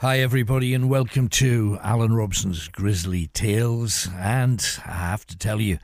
[0.00, 4.08] Hi, everybody, and welcome to Alan Robson's Grisly Tales.
[4.16, 5.76] And I have to tell you,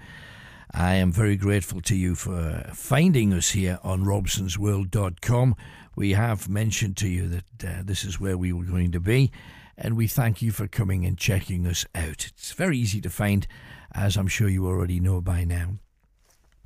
[0.73, 5.55] I am very grateful to you for finding us here on robsonsworld.com.
[5.97, 9.33] We have mentioned to you that uh, this is where we were going to be,
[9.77, 12.25] and we thank you for coming and checking us out.
[12.29, 13.47] It's very easy to find,
[13.93, 15.73] as I'm sure you already know by now.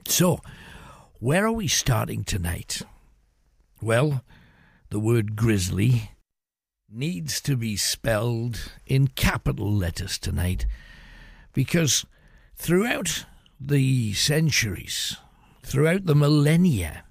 [0.06, 0.38] So,
[1.18, 2.82] where are we starting tonight?
[3.82, 4.22] Well,
[4.90, 6.12] the word grisly
[6.93, 10.66] needs to be spelled in capital letters tonight
[11.52, 12.05] because
[12.56, 13.27] throughout
[13.60, 15.16] the centuries,
[15.62, 17.05] throughout the millennia,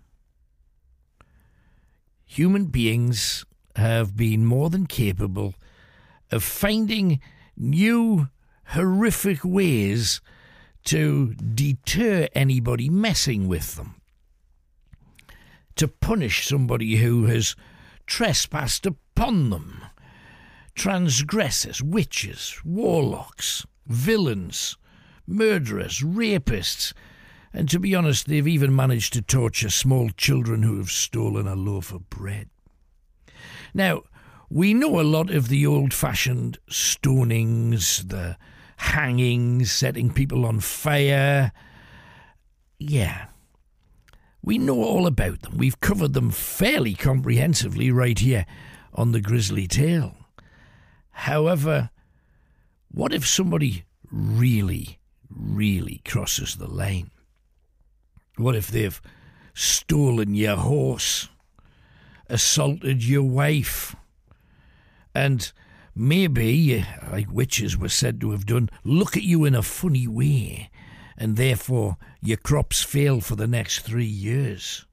[2.25, 3.45] human beings
[3.77, 5.53] have been more than capable
[6.29, 7.21] of finding
[7.55, 8.27] new
[8.67, 10.19] horrific ways
[10.83, 13.95] to deter anybody messing with them,
[15.75, 17.55] to punish somebody who has
[18.05, 18.85] trespassed
[19.19, 19.83] upon them.
[20.75, 24.77] Transgressors, witches, warlocks, villains,
[25.27, 26.93] murderers, rapists,
[27.51, 31.55] and to be honest, they've even managed to torture small children who have stolen a
[31.55, 32.49] loaf of bread.
[33.73, 34.03] Now,
[34.49, 38.37] we know a lot of the old fashioned stonings, the
[38.77, 41.51] hangings, setting people on fire.
[42.77, 43.25] Yeah,
[44.41, 45.57] we know all about them.
[45.57, 48.45] We've covered them fairly comprehensively right here
[48.93, 50.15] on the Grisly Tale.
[51.11, 51.89] However,
[52.91, 57.11] what if somebody really, really crosses the line?
[58.37, 59.01] What if they've
[59.53, 61.29] stolen your horse,
[62.27, 63.95] assaulted your wife,
[65.13, 65.51] and
[65.93, 70.69] maybe, like witches were said to have done, look at you in a funny way
[71.19, 74.85] and therefore your crops fail for the next three years.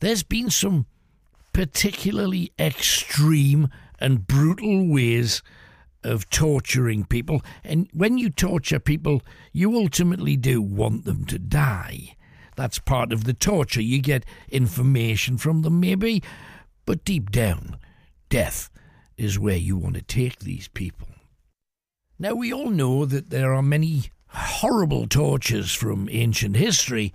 [0.00, 0.86] There's been some
[1.54, 5.42] particularly extreme and brutal ways
[6.02, 12.14] of torturing people, and when you torture people, you ultimately do want them to die.
[12.56, 13.80] That's part of the torture.
[13.80, 16.22] You get information from them, maybe,
[16.84, 17.78] but deep down,
[18.28, 18.68] death
[19.16, 21.08] is where you want to take these people.
[22.18, 27.14] Now, we all know that there are many horrible tortures from ancient history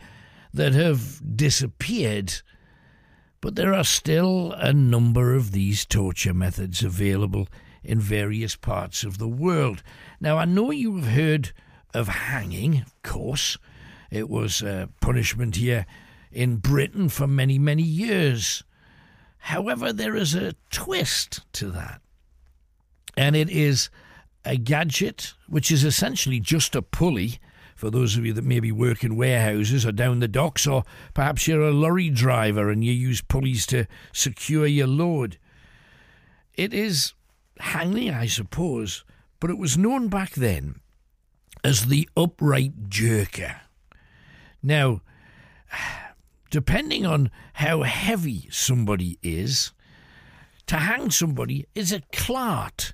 [0.54, 2.42] that have disappeared,
[3.42, 7.48] but there are still a number of these torture methods available
[7.84, 9.82] in various parts of the world.
[10.20, 11.52] Now, I know you have heard
[11.94, 13.58] of hanging, of course.
[14.12, 15.86] It was a punishment here
[16.32, 18.64] in Britain for many, many years.
[19.38, 22.02] However, there is a twist to that,
[23.16, 23.90] and it is
[24.44, 27.40] a gadget, which is essentially just a pulley
[27.80, 31.48] for those of you that maybe work in warehouses or down the docks, or perhaps
[31.48, 35.38] you're a lorry driver and you use pulleys to secure your load.
[36.56, 37.14] It is
[37.58, 39.06] hanging, I suppose,
[39.40, 40.82] but it was known back then
[41.64, 43.62] as the upright jerker.
[44.62, 45.00] Now,
[46.50, 49.72] depending on how heavy somebody is,
[50.68, 52.94] to hang somebody is a clart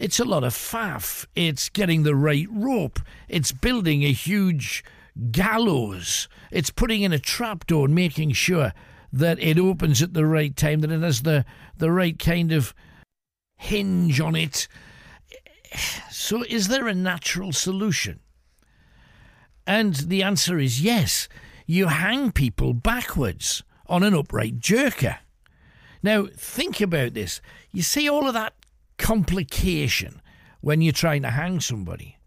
[0.00, 1.26] it's a lot of faff.
[1.34, 3.00] It's getting the right rope.
[3.28, 4.82] It's building a huge
[5.30, 6.26] gallows.
[6.50, 8.72] It's putting in a trapdoor and making sure
[9.12, 11.44] that it opens at the right time, that it has the,
[11.76, 12.74] the right kind of
[13.58, 14.68] hinge on it.
[16.10, 18.20] So, is there a natural solution?
[19.66, 21.28] And the answer is yes.
[21.66, 25.18] You hang people backwards on an upright jerker.
[26.02, 27.42] Now, think about this.
[27.70, 28.54] You see all of that
[29.00, 30.20] complication
[30.60, 32.18] when you're trying to hang somebody.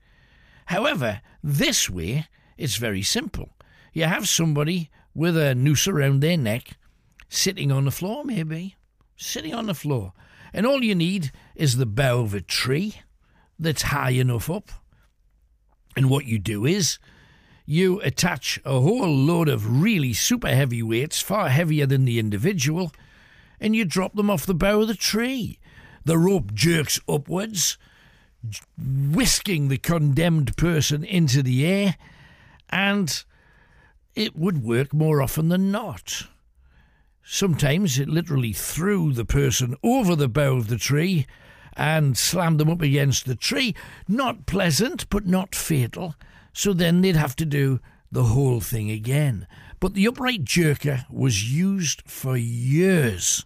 [0.65, 3.49] However, this way, it's very simple.
[3.93, 6.71] You have somebody with a noose around their neck,
[7.29, 8.75] sitting on the floor, maybe,
[9.15, 10.13] sitting on the floor.
[10.51, 12.95] And all you need is the bough of a tree
[13.59, 14.71] that's high enough up.
[15.95, 16.97] And what you do is
[17.65, 22.91] you attach a whole load of really super heavy weights, far heavier than the individual,
[23.59, 25.59] and you drop them off the bough of the tree.
[26.05, 27.77] The rope jerks upwards,
[28.77, 31.95] whisking the condemned person into the air,
[32.69, 33.23] and
[34.15, 36.23] it would work more often than not.
[37.23, 41.25] Sometimes it literally threw the person over the bough of the tree
[41.75, 43.73] and slammed them up against the tree.
[44.07, 46.15] Not pleasant, but not fatal.
[46.51, 47.79] So then they'd have to do
[48.11, 49.47] the whole thing again.
[49.79, 53.45] But the upright jerker was used for years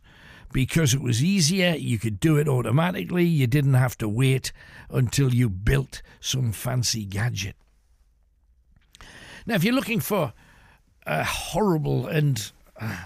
[0.51, 4.51] because it was easier, you could do it automatically, you didn't have to wait
[4.89, 7.55] until you built some fancy gadget.
[9.45, 10.33] Now, if you're looking for
[11.05, 13.05] a horrible and uh,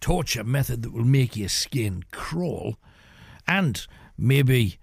[0.00, 2.76] torture method that will make your skin crawl,
[3.46, 3.86] and
[4.18, 4.78] maybe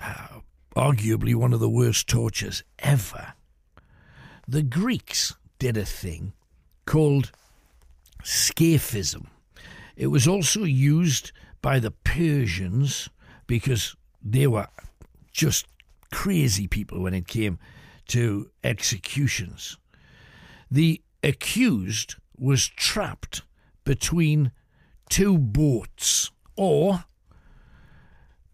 [0.00, 0.40] uh,
[0.76, 3.32] arguably one of the worst tortures ever.
[4.46, 6.34] The Greeks did a thing
[6.84, 7.32] called
[8.22, 9.28] scaphism.
[9.96, 11.32] It was also used
[11.62, 13.08] by the Persians
[13.46, 14.68] because they were
[15.32, 15.66] just
[16.12, 17.58] crazy people when it came
[18.08, 19.78] to executions.
[20.70, 23.42] The accused was trapped
[23.84, 24.52] between
[25.08, 27.04] two boats or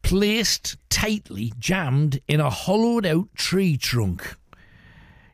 [0.02, 4.36] placed tightly jammed in a hollowed out tree trunk.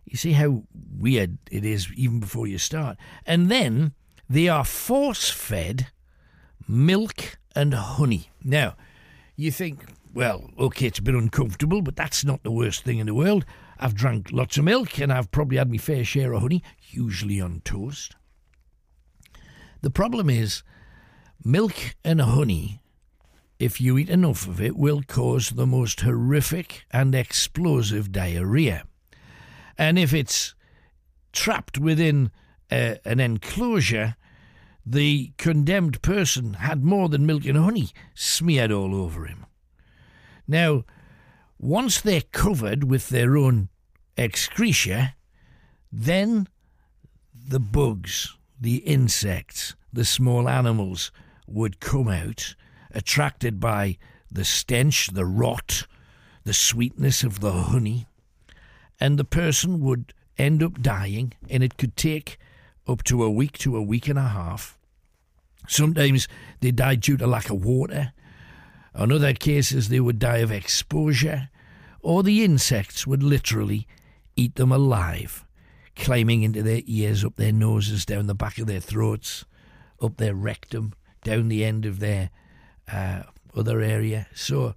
[0.05, 0.65] You see how
[0.97, 2.97] weird it is even before you start.
[3.27, 3.93] And then
[4.29, 5.89] they are force fed
[6.69, 8.31] milk and honey.
[8.45, 8.77] Now,
[9.35, 13.07] you think, well, okay, it's a bit uncomfortable, but that's not the worst thing in
[13.07, 13.45] the world.
[13.81, 17.41] I've drank lots of milk and I've probably had my fair share of honey, usually
[17.41, 18.15] on toast.
[19.81, 20.63] The problem is,
[21.45, 22.81] milk and honey,
[23.59, 28.85] if you eat enough of it, will cause the most horrific and explosive diarrhea.
[29.77, 30.55] And if it's
[31.33, 32.33] trapped within
[32.71, 34.17] uh, an enclosure,
[34.91, 39.45] the condemned person had more than milk and honey smeared all over him.
[40.47, 40.85] Now,
[41.59, 43.69] once they're covered with their own
[44.17, 45.15] excreta,
[45.93, 46.49] then
[47.35, 51.13] the bugs, the insects, the small animals
[51.47, 52.55] would come out,
[52.91, 53.99] attracted by
[54.31, 55.87] the stench, the rot,
[56.45, 58.07] the sweetness of the honey,
[58.99, 62.39] and the person would end up dying, and it could take
[62.87, 64.78] up to a week to a week and a half.
[65.69, 66.27] Sometimes
[66.61, 68.13] they died due to lack of water.
[68.99, 71.51] In other cases, they would die of exposure,
[72.01, 73.87] or the insects would literally
[74.35, 75.45] eat them alive,
[75.95, 79.45] climbing into their ears, up their noses, down the back of their throats,
[80.01, 82.31] up their rectum, down the end of their
[82.91, 83.25] uh,
[83.55, 84.27] other area.
[84.35, 84.75] So,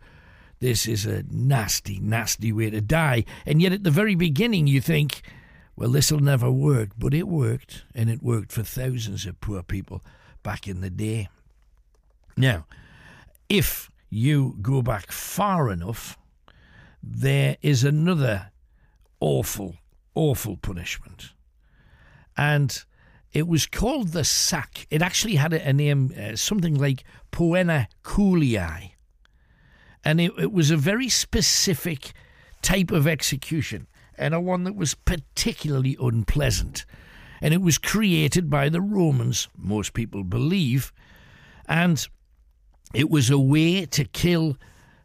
[0.60, 3.24] this is a nasty, nasty way to die.
[3.46, 5.22] And yet, at the very beginning, you think,
[5.76, 6.90] well, this will never work.
[6.98, 10.04] But it worked, and it worked for thousands of poor people
[10.44, 11.30] back in the day.
[12.38, 12.66] Now,
[13.50, 16.18] if you go back far enough,
[17.02, 18.52] there is another
[19.20, 19.76] awful,
[20.16, 21.30] awful punishment.
[22.38, 22.84] And
[23.32, 24.88] it was called the sack.
[24.90, 28.92] It actually had a, name, uh, something like Poena cullei.
[30.04, 32.14] And it, it was a very specific
[32.62, 36.86] type of execution and a one that was particularly unpleasant.
[37.42, 40.94] And it was created by the Romans, most people believe,
[41.68, 42.08] and
[42.94, 44.58] it was a way to kill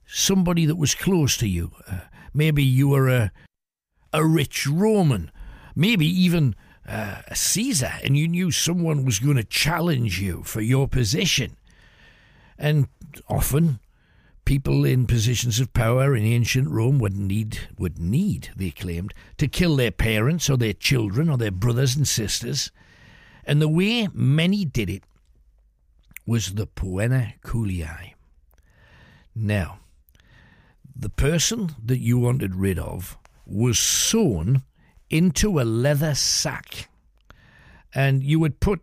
[0.07, 1.73] somebody that was close to you.
[1.89, 2.01] Uh,
[2.35, 3.33] maybe you were a,
[4.13, 5.31] a rich Roman,
[5.75, 6.55] maybe even
[6.87, 11.57] uh, a Caesar, and you knew someone was going to challenge you for your position.
[12.59, 12.89] And
[13.29, 13.81] often,
[14.47, 19.49] people in positions of power in ancient Rome would need, would need, they claimed, to
[19.49, 22.71] kill their parents or their children or their brothers and sisters.
[23.45, 25.03] And the way many did it
[26.25, 28.15] was the Poena cullei.
[29.35, 29.81] Now,
[30.99, 34.63] the person that you wanted rid of was sewn
[35.11, 36.89] into a leather sack,
[37.95, 38.81] and you would put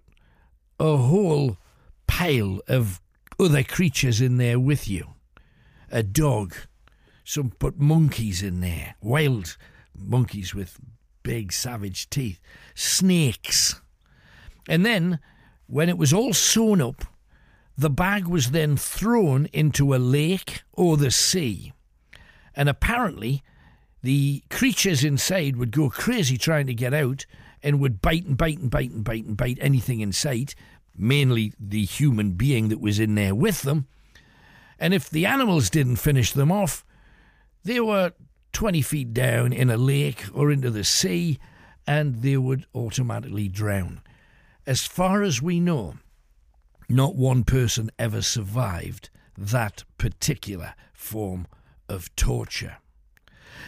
[0.80, 1.57] a whole
[2.06, 3.01] pile of
[3.39, 5.12] other creatures in there with you.
[5.94, 6.54] A dog,
[7.23, 9.56] some put monkeys in there, wild
[9.95, 10.78] monkeys with
[11.23, 12.42] big savage teeth,
[12.76, 13.80] snakes.
[14.68, 15.19] And then,
[15.68, 17.06] when it was all sewn up,
[17.78, 21.73] the bag was then thrown into a lake or the sea
[22.56, 23.44] and apparently
[24.02, 27.26] the creatures inside would go crazy trying to get out
[27.62, 30.56] and would bite and bite and bite and bite and bite anything in sight,
[30.95, 33.88] mainly the human being that was in there with them.
[34.80, 36.85] And if the animals didn't finish them off,
[37.63, 38.13] they were
[38.53, 41.39] 20 feet down in a lake or into the sea
[41.85, 44.01] and they would automatically drown.
[44.65, 45.95] As far as we know,
[46.87, 51.47] not one person ever survived that particular form
[51.89, 52.77] of torture.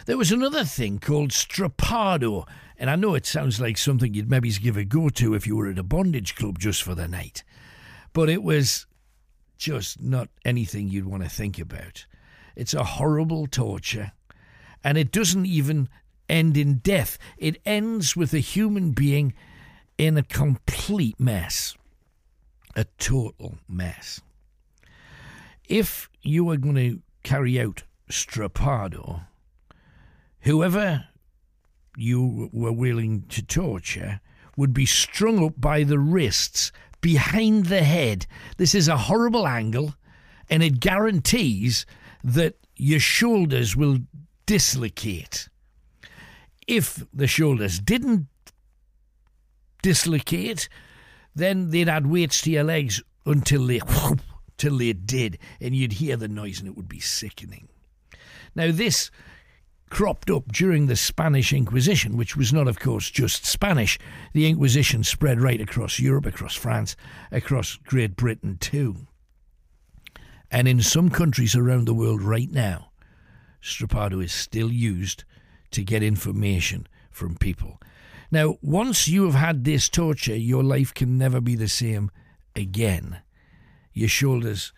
[0.06, 2.46] There was another thing called strappado,
[2.78, 5.56] and I know it sounds like something you'd maybe give a go to if you
[5.56, 7.42] were at a bondage club just for the night,
[8.12, 8.86] but it was
[9.56, 12.06] just not anything you'd want to think about.
[12.54, 14.12] It's a horrible torture,
[14.82, 15.88] and it doesn't even
[16.28, 17.18] end in death.
[17.38, 19.34] It ends with a human being
[19.98, 21.76] in a complete mess,
[22.74, 24.20] a total mess.
[25.68, 29.24] If you are going to carry out strappado,
[30.40, 31.06] whoever
[31.96, 34.20] you were willing to torture
[34.56, 38.26] would be strung up by the wrists behind the head.
[38.56, 39.94] This is a horrible angle,
[40.48, 41.86] and it guarantees
[42.24, 43.98] that your shoulders will
[44.46, 45.48] dislocate.
[46.66, 48.26] If the shoulders didn't
[49.82, 50.68] dislocate,
[51.34, 53.80] then they'd add weights to your legs until they
[54.56, 57.68] till they did, and you'd hear the noise and it would be sickening.
[58.54, 59.10] Now this
[59.90, 63.98] cropped up during the Spanish Inquisition, which was not, of course, just Spanish.
[64.32, 66.96] The Inquisition spread right across Europe, across France,
[67.30, 69.06] across Great Britain too.
[70.50, 72.90] And in some countries around the world right now,
[73.62, 75.24] Strappado is still used
[75.72, 77.80] to get information from people.
[78.30, 82.10] Now, once you have had this torture, your life can never be the same
[82.54, 83.20] again.
[83.92, 84.72] Your shoulders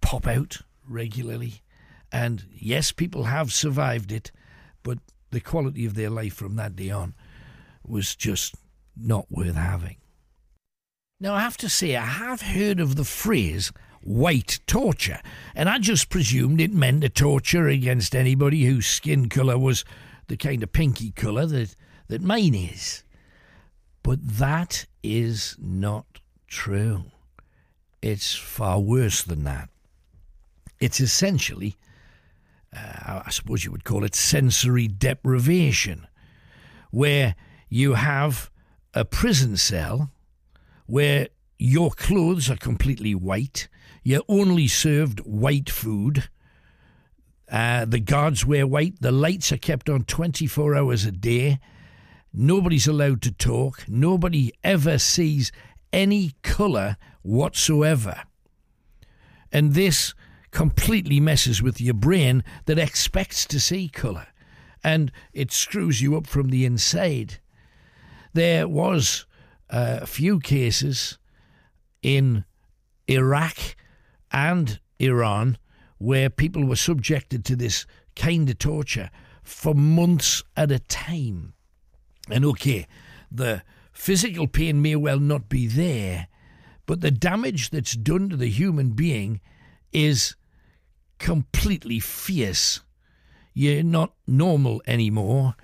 [0.00, 1.62] pop out regularly
[2.12, 4.30] and yes, people have survived it,
[4.82, 4.98] but
[5.30, 7.14] the quality of their life from that day on
[7.86, 8.54] was just
[8.96, 9.96] not worth having.
[11.20, 13.72] Now, I have to say, I have heard of the phrase
[14.02, 15.20] white torture,
[15.54, 19.84] and I just presumed it meant a torture against anybody whose skin colour was
[20.28, 21.74] the kind of pinky colour that,
[22.06, 23.02] that mine is.
[24.02, 27.04] But that is not true.
[28.00, 29.68] It's far worse than that.
[30.80, 31.76] It's essentially
[32.76, 36.06] uh, I suppose you would call it sensory deprivation,
[36.90, 37.34] where
[37.68, 38.50] you have
[38.94, 40.10] a prison cell
[40.86, 43.68] where your clothes are completely white,
[44.02, 46.28] you're only served white food.
[47.50, 49.00] Uh, the guards wear white.
[49.00, 51.58] The lights are kept on 24 hours a day.
[52.32, 53.84] Nobody's allowed to talk.
[53.88, 55.52] Nobody ever sees
[55.92, 58.22] any colour whatsoever.
[59.52, 60.14] And this
[60.50, 64.28] completely messes with your brain that expects to see colour
[64.82, 67.38] and it screws you up from the inside.
[68.32, 69.26] There was
[69.68, 71.18] a few cases
[72.02, 72.44] in
[73.06, 73.76] Iraq
[74.30, 75.58] and Iran
[75.98, 79.10] where people were subjected to this kind of torture
[79.42, 81.54] for months at a time.
[82.30, 82.86] And okay,
[83.30, 83.62] the
[83.92, 86.28] physical pain may well not be there,
[86.86, 89.40] but the damage that's done to the human being
[89.92, 90.36] is
[91.18, 92.80] completely fierce.
[93.54, 95.54] You're not normal anymore.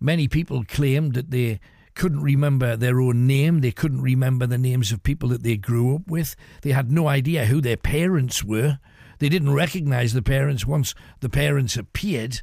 [0.00, 1.60] Many people claimed that they
[1.94, 3.60] couldn't remember their own name.
[3.60, 6.34] They couldn't remember the names of people that they grew up with.
[6.62, 8.78] They had no idea who their parents were.
[9.18, 12.42] They didn't recognize the parents once the parents appeared.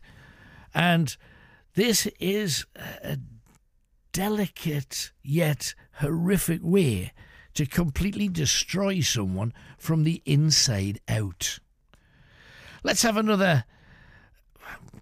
[0.73, 1.15] And
[1.75, 2.65] this is
[3.03, 3.17] a
[4.13, 7.11] delicate yet horrific way
[7.53, 11.59] to completely destroy someone from the inside out.
[12.83, 13.65] Let's have another.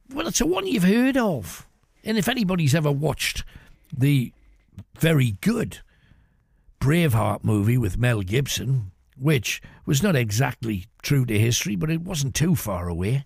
[0.09, 1.67] Well, it's a one you've heard of.
[2.03, 3.43] And if anybody's ever watched
[3.95, 4.33] the
[4.97, 5.79] very good
[6.79, 12.35] Braveheart movie with Mel Gibson, which was not exactly true to history, but it wasn't
[12.35, 13.25] too far away,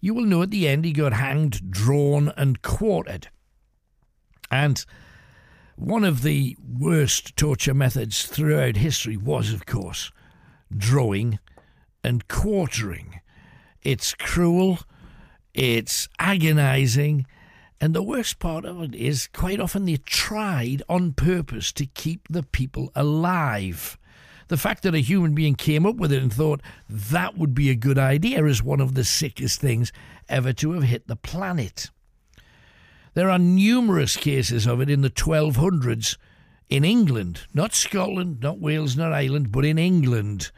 [0.00, 3.28] you will know at the end he got hanged, drawn, and quartered.
[4.50, 4.84] And
[5.76, 10.10] one of the worst torture methods throughout history was, of course,
[10.76, 11.38] drawing
[12.02, 13.20] and quartering.
[13.82, 14.80] It's cruel,
[15.54, 17.26] it's agonizing,
[17.80, 22.26] and the worst part of it is quite often they tried on purpose to keep
[22.28, 23.98] the people alive.
[24.48, 27.68] The fact that a human being came up with it and thought that would be
[27.68, 29.92] a good idea is one of the sickest things
[30.28, 31.90] ever to have hit the planet.
[33.16, 36.18] There are numerous cases of it in the 1200s
[36.68, 40.52] in England, not Scotland, not Wales, not Ireland, but in England.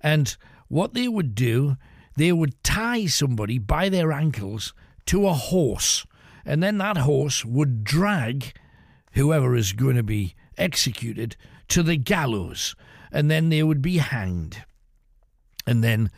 [0.00, 0.36] And
[0.68, 1.76] what they would do
[2.16, 4.72] they would tie somebody by their ankles
[5.06, 6.06] to a horse,
[6.44, 8.52] and then that horse would drag
[9.14, 11.34] whoever is going to be executed
[11.66, 12.76] to the gallows,
[13.10, 14.62] and then they would be hanged.
[15.66, 16.12] And then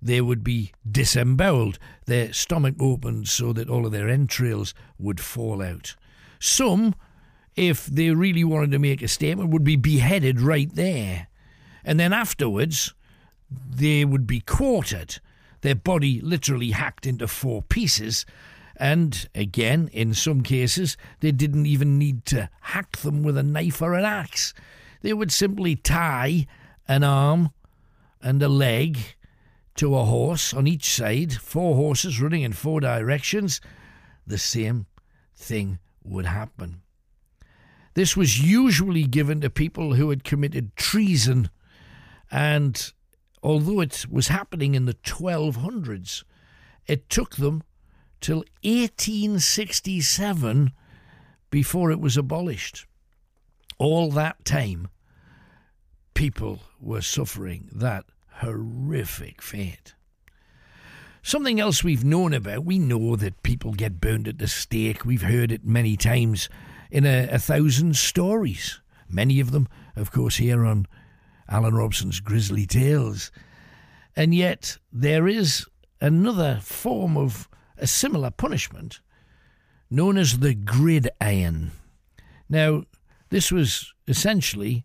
[0.00, 5.62] they would be disemboweled, their stomach opened so that all of their entrails would fall
[5.62, 5.96] out.
[6.38, 6.94] Some,
[7.56, 11.28] if they really wanted to make a statement, would be beheaded right there.
[11.84, 12.94] And then afterwards,
[13.50, 15.20] they would be quartered
[15.66, 18.24] their body literally hacked into four pieces.
[18.76, 23.82] And again, in some cases, they didn't even need to hack them with a knife
[23.82, 24.54] or an axe.
[25.02, 26.46] They would simply tie
[26.86, 27.50] an arm
[28.22, 28.98] and a leg
[29.76, 33.60] to a horse on each side, four horses running in four directions.
[34.26, 34.86] The same
[35.34, 36.82] thing would happen.
[37.94, 41.50] This was usually given to people who had committed treason
[42.30, 42.92] and
[43.42, 46.24] although it was happening in the 1200s,
[46.86, 47.62] it took them
[48.20, 50.72] till 1867
[51.50, 52.86] before it was abolished.
[53.78, 54.88] All that time,
[56.14, 58.04] people were suffering that
[58.38, 59.94] horrific fate.
[61.22, 65.04] Something else we've known about, we know that people get burned at the stake.
[65.04, 66.48] We've heard it many times
[66.90, 68.80] in a, a thousand stories.
[69.08, 70.86] Many of them, of course, here on
[71.48, 73.32] Alan Robson's Grisly Tales.
[74.14, 75.66] And yet, there is
[76.00, 79.00] another form of a similar punishment
[79.90, 81.72] known as the gridiron.
[82.48, 82.84] Now,
[83.30, 84.84] this was essentially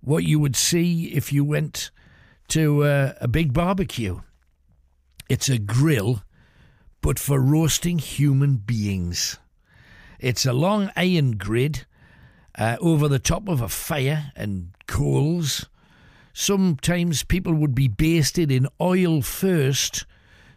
[0.00, 1.90] what you would see if you went
[2.48, 4.20] to uh, a big barbecue.
[5.28, 6.22] It's a grill,
[7.00, 9.38] but for roasting human beings.
[10.18, 11.86] It's a long iron grid
[12.58, 15.66] uh, over the top of a fire and coals.
[16.32, 20.06] Sometimes people would be basted in oil first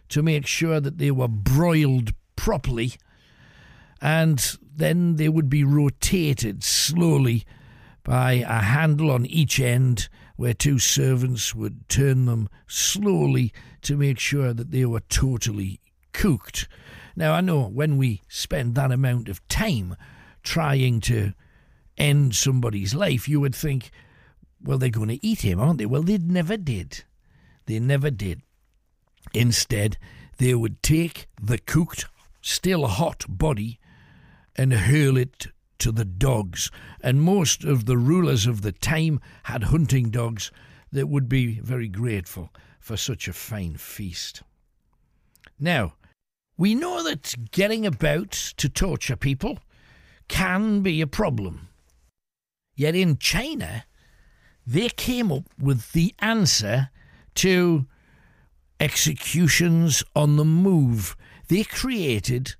[0.08, 2.94] to make sure that they were broiled properly,
[4.00, 7.44] and then they would be rotated slowly
[8.04, 10.08] by a handle on each end
[10.42, 15.78] where two servants would turn them slowly to make sure that they were totally
[16.12, 16.66] cooked.
[17.14, 19.94] Now, I know when we spend that amount of time
[20.42, 21.32] trying to
[21.96, 23.92] end somebody's life, you would think,
[24.60, 25.86] well, they're going to eat him, aren't they?
[25.86, 27.04] Well, they never did.
[27.66, 28.42] They never did.
[29.32, 29.96] Instead,
[30.38, 32.06] they would take the cooked,
[32.40, 33.78] still hot body
[34.56, 35.46] and hurl it
[35.82, 36.70] to the dogs,
[37.00, 40.52] and most of the rulers of the time had hunting dogs
[40.92, 44.42] that would be very grateful for such a fine feast.
[45.58, 45.94] Now,
[46.56, 49.58] we know that getting about to torture people
[50.28, 51.68] can be a problem.
[52.76, 53.84] Yet in China,
[54.64, 56.90] they came up with the answer
[57.36, 57.86] to
[58.78, 61.16] executions on the move.
[61.48, 62.54] They created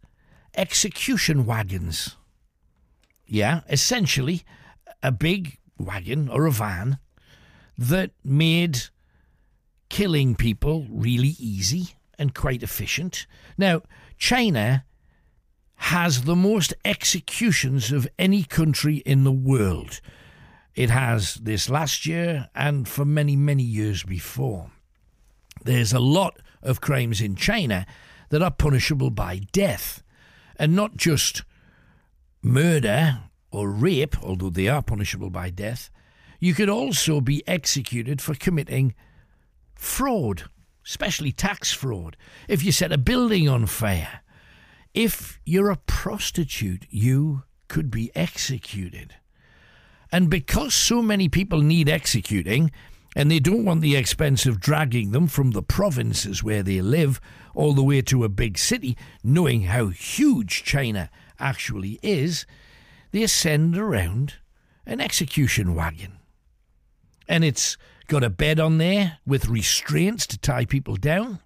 [0.56, 2.16] execution wagons.
[3.26, 4.42] Yeah, essentially
[5.02, 6.98] a big wagon or a van
[7.78, 8.82] that made
[9.88, 13.26] killing people really easy and quite efficient.
[13.58, 13.82] Now,
[14.16, 14.84] China
[15.76, 20.00] has the most executions of any country in the world.
[20.74, 24.70] It has this last year and for many, many years before.
[25.64, 27.84] There's a lot of crimes in China
[28.30, 30.02] that are punishable by death,
[30.56, 31.42] and not just
[32.42, 35.90] murder or rape, although they are punishable by death,
[36.40, 38.94] you could also be executed for committing
[39.74, 40.44] fraud,
[40.84, 42.16] especially tax fraud.
[42.48, 44.22] If you set a building on fire,
[44.94, 49.14] if you're a prostitute, you could be executed.
[50.10, 52.70] And because so many people need executing,
[53.14, 57.20] and they don't want the expense of dragging them from the provinces where they live
[57.54, 61.10] all the way to a big city, knowing how huge China
[61.42, 62.46] actually is,
[63.10, 64.34] they send around
[64.86, 66.18] an execution wagon.
[67.28, 67.76] And it's
[68.06, 71.40] got a bed on there with restraints to tie people down.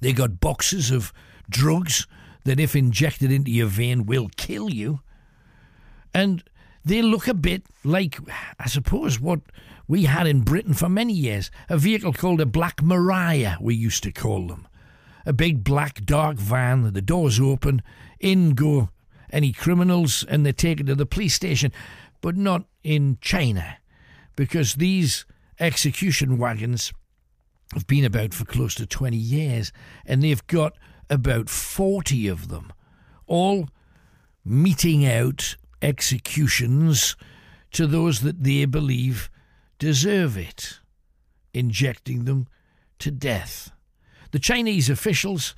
[0.00, 1.12] They got boxes of
[1.48, 2.06] drugs
[2.44, 5.00] that, if injected into your vein, will kill you.
[6.12, 6.42] And
[6.84, 8.18] they look a bit like,
[8.58, 9.40] I suppose, what
[9.88, 14.02] we had in Britain for many years a vehicle called a Black Maria, we used
[14.02, 14.66] to call them.
[15.26, 17.82] A big black dark van, the doors open,
[18.20, 18.90] in go
[19.30, 21.72] any criminals and they're taken to the police station,
[22.20, 23.78] but not in China,
[24.36, 25.24] because these
[25.58, 26.92] execution wagons
[27.72, 29.72] have been about for close to 20 years
[30.06, 30.76] and they've got
[31.10, 32.72] about 40 of them,
[33.26, 33.68] all
[34.44, 37.16] meting out executions
[37.72, 39.30] to those that they believe
[39.78, 40.80] deserve it,
[41.52, 42.46] injecting them
[42.98, 43.70] to death.
[44.34, 45.54] The Chinese officials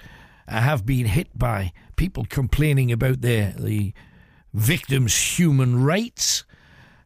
[0.46, 3.94] have been hit by people complaining about their the
[4.52, 6.44] victims' human rights.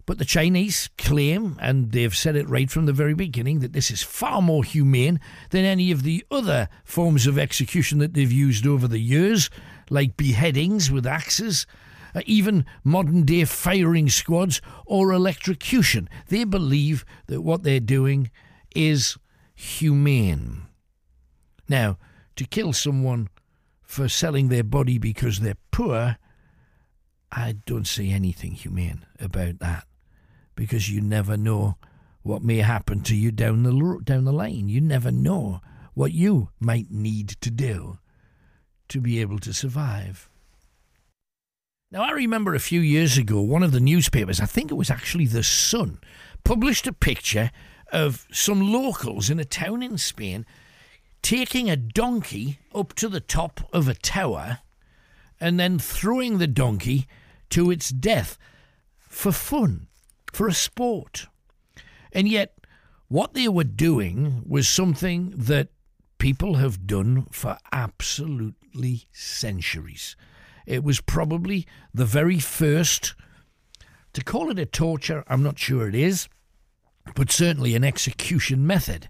[0.05, 3.93] But the Chinese claim, and they've said it right from the very beginning, that this
[3.93, 8.67] is far more humane than any of the other forms of execution that they've used
[8.67, 9.49] over the years,
[9.91, 11.69] like beheadings with axes,
[12.17, 16.09] uh, even modern day firing squads, or electrocution.
[16.31, 18.33] They believe that what they're doing
[18.75, 19.17] is
[19.55, 20.67] humane.
[21.71, 21.99] Now,
[22.35, 23.29] to kill someone
[23.81, 26.17] for selling their body because they're poor,
[27.31, 29.87] I don't see anything humane about that
[30.57, 31.77] because you never know
[32.23, 34.69] what may happen to you down the down the line.
[34.69, 35.61] You never know
[35.95, 37.99] what you might need to do
[38.89, 40.29] to be able to survive.
[41.93, 44.91] Now, I remember a few years ago, one of the newspapers, I think it was
[44.91, 46.01] actually The Sun,
[46.43, 47.53] published a picture
[47.93, 50.45] of some locals in a town in Spain
[51.23, 54.59] taking a donkey up to the top of a tower
[55.41, 57.07] and then throwing the donkey
[57.51, 58.39] to its death
[58.99, 59.89] for fun,
[60.33, 61.27] for a sport.
[62.13, 62.55] And yet,
[63.09, 65.69] what they were doing was something that
[66.19, 70.15] people have done for absolutely centuries.
[70.67, 73.15] It was probably the very first,
[74.13, 76.29] to call it a torture, I'm not sure it is,
[77.15, 79.09] but certainly an execution method.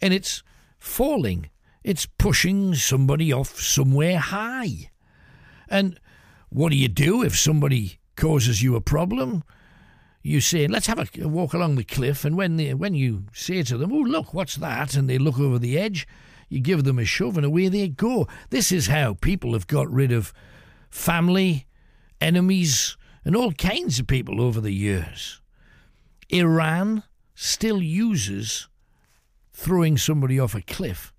[0.00, 0.42] And it's
[0.82, 1.48] falling,
[1.84, 4.90] it's pushing somebody off somewhere high.
[5.68, 5.98] And
[6.50, 9.44] what do you do if somebody causes you a problem?
[10.22, 12.24] You say, let's have a walk along the cliff.
[12.24, 14.94] And when, they, when you say to them, oh, look, what's that?
[14.94, 16.06] And they look over the edge,
[16.48, 18.26] you give them a shove and away they go.
[18.50, 20.32] This is how people have got rid of
[20.90, 21.66] family,
[22.20, 25.40] enemies, and all kinds of people over the years.
[26.28, 28.68] Iran still uses
[29.52, 31.12] throwing somebody off a cliff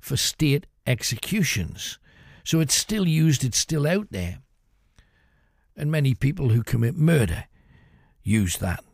[0.00, 1.98] for state executions.
[2.44, 4.38] So it's still used, it's still out there.
[5.76, 7.44] And many people who commit murder
[8.22, 8.84] use that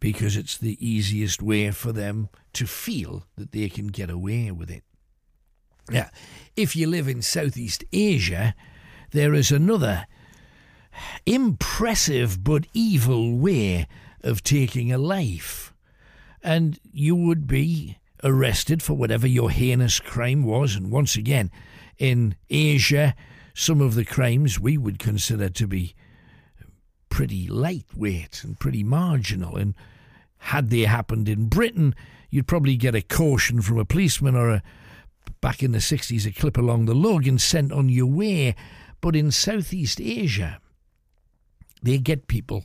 [0.00, 4.70] because it's the easiest way for them to feel that they can get away with
[4.70, 4.84] it.
[5.90, 6.08] Now,
[6.56, 8.54] if you live in Southeast Asia,
[9.10, 10.06] there is another
[11.26, 13.86] impressive but evil way
[14.22, 15.72] of taking a life.
[16.42, 20.76] And you would be arrested for whatever your heinous crime was.
[20.76, 21.50] And once again,
[21.98, 23.14] in Asia,
[23.54, 25.94] some of the crimes we would consider to be
[27.08, 29.56] pretty lightweight and pretty marginal.
[29.56, 29.74] And
[30.38, 31.94] had they happened in Britain,
[32.30, 34.62] you'd probably get a caution from a policeman or a
[35.40, 38.54] back in the 60s a clip along the lug and sent on your way.
[39.00, 40.60] But in Southeast Asia,
[41.82, 42.64] they get people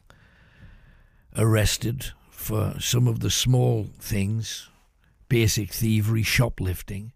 [1.38, 4.70] arrested for some of the small things,
[5.34, 7.12] basic thievery, shoplifting,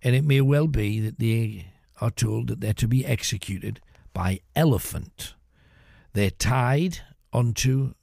[0.00, 1.66] and it may well be that they
[2.00, 3.80] are told that they're to be executed
[4.12, 5.34] by elephant.
[6.12, 7.00] They're tied
[7.32, 7.94] onto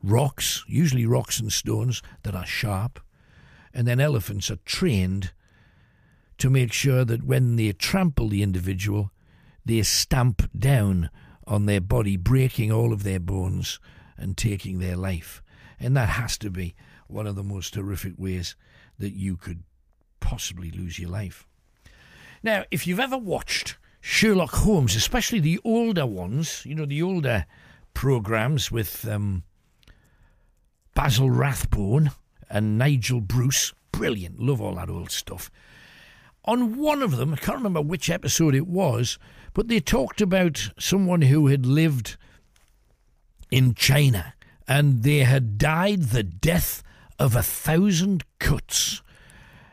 [0.00, 3.00] rocks, usually rocks and stones that are sharp,
[3.74, 5.32] and then elephants are trained
[6.38, 9.10] to make sure that when they trample the individual,
[9.64, 11.10] they stamp down
[11.44, 13.80] on their body, breaking all of their bones
[14.16, 15.42] and taking their life.
[15.80, 16.76] And that has to be
[17.10, 18.54] one of the most horrific ways
[18.98, 19.62] that you could
[20.20, 21.46] possibly lose your life.
[22.42, 27.46] Now, if you've ever watched Sherlock Holmes, especially the older ones, you know, the older
[27.92, 29.42] programs with um,
[30.94, 32.12] Basil Rathbone
[32.48, 35.50] and Nigel Bruce, brilliant, love all that old stuff.
[36.46, 39.18] On one of them, I can't remember which episode it was,
[39.52, 42.16] but they talked about someone who had lived
[43.50, 44.34] in China
[44.66, 46.82] and they had died the death
[47.20, 49.02] of a thousand cuts.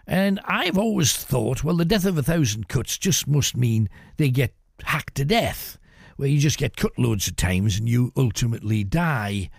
[0.05, 4.29] And I've always thought, well, the death of a thousand cuts just must mean they
[4.29, 5.79] get hacked to death,
[6.17, 9.49] where you just get cut loads of times and you ultimately die.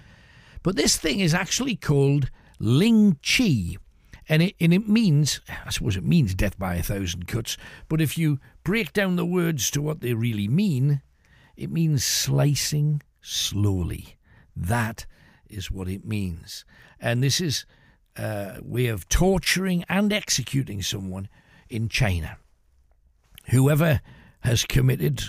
[0.63, 3.77] But this thing is actually called Ling Chi.
[4.29, 7.57] And it, and it means, I suppose it means death by a thousand cuts,
[7.89, 11.01] but if you break down the words to what they really mean,
[11.57, 14.19] it means slicing slowly.
[14.55, 15.07] That
[15.49, 16.67] is what it means.
[17.01, 17.65] And this is
[18.19, 21.29] a way of torturing and executing someone
[21.69, 22.37] in China.
[23.51, 24.01] Whoever
[24.41, 25.23] has committed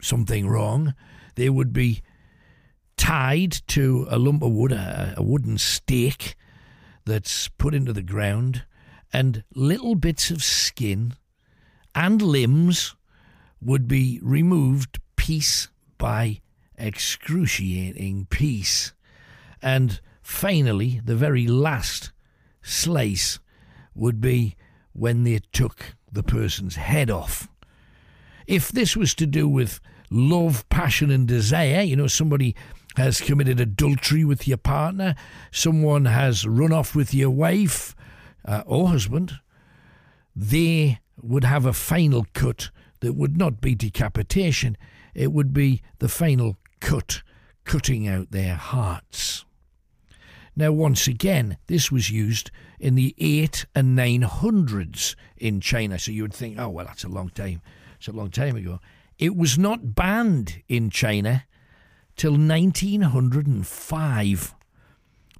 [0.00, 0.94] something wrong,
[1.34, 2.02] they would be
[2.96, 6.36] tied to a lump of wood, a, a wooden stake,
[7.04, 8.64] that's put into the ground,
[9.12, 11.14] and little bits of skin
[11.94, 12.94] and limbs
[13.60, 16.40] would be removed piece by
[16.78, 18.92] excruciating piece.
[19.60, 20.00] And
[20.30, 22.12] finally, the very last
[22.62, 23.38] slice
[23.94, 24.56] would be
[24.92, 27.48] when they took the person's head off.
[28.46, 32.54] If this was to do with love, passion, and desire, you know, somebody
[32.96, 35.14] has committed adultery with your partner,
[35.50, 37.94] someone has run off with your wife
[38.44, 39.34] uh, or husband,
[40.34, 44.76] they would have a final cut that would not be decapitation.
[45.14, 47.22] It would be the final cut,
[47.64, 49.44] cutting out their hearts.
[50.56, 55.98] Now, once again, this was used in the 8 and 900s in China.
[55.98, 57.62] So you would think, oh, well, that's a long time.
[57.96, 58.80] It's a long time ago.
[59.18, 61.44] It was not banned in China
[62.16, 64.54] till 1905.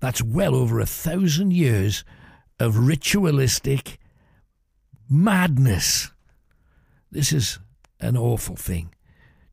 [0.00, 2.04] That's well over a thousand years
[2.58, 3.98] of ritualistic
[5.08, 6.10] madness.
[7.10, 7.58] This is
[7.98, 8.94] an awful thing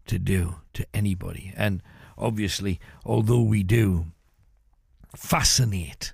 [0.06, 1.54] to do to anybody.
[1.56, 1.82] And
[2.18, 4.08] obviously, although we do
[5.18, 6.14] fascinate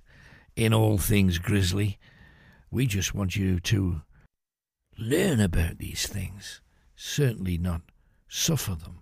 [0.56, 2.00] in all things grisly,
[2.72, 4.02] we just want you to
[4.98, 6.62] learn about these things,
[6.96, 7.82] certainly not
[8.28, 9.00] suffer them.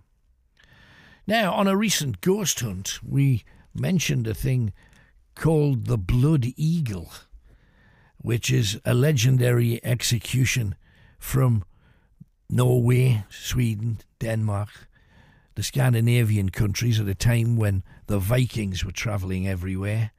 [1.26, 4.72] Now, on a recent ghost hunt, we mentioned a thing
[5.36, 7.12] called the Blood Eagle,
[8.18, 10.74] which is a legendary execution
[11.18, 11.64] from
[12.50, 14.88] Norway, Sweden, Denmark,
[15.54, 20.12] the Scandinavian countries at a time when the Vikings were travelling everywhere.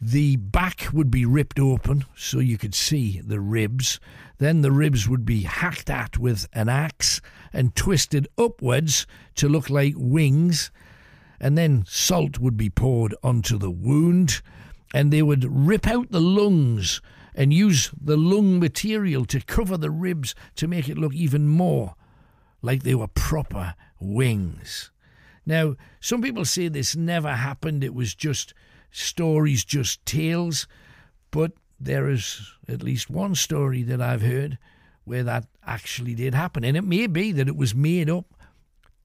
[0.00, 3.98] The back would be ripped open so you could see the ribs.
[4.38, 7.20] Then the ribs would be hacked at with an axe
[7.52, 10.70] and twisted upwards to look like wings.
[11.40, 14.42] And then salt would be poured onto the wound,
[14.94, 17.00] and they would rip out the lungs
[17.34, 21.94] and use the lung material to cover the ribs to make it look even more
[22.62, 24.90] like they were proper wings.
[25.44, 28.52] Now, some people say this never happened, it was just
[28.90, 30.66] stories, just tales,
[31.30, 34.58] but there is at least one story that I've heard
[35.04, 36.64] where that actually did happen.
[36.64, 38.26] And it may be that it was made up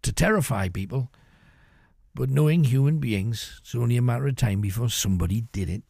[0.01, 1.11] to terrify people,
[2.15, 5.83] but knowing human beings, it's only a matter of time before somebody did it.